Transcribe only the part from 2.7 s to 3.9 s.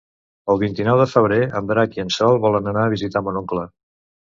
anar a visitar mon oncle.